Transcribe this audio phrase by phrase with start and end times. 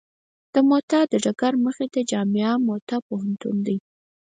[0.53, 3.77] د موته د ډګر مخې ته جامعه موته پوهنتون دی.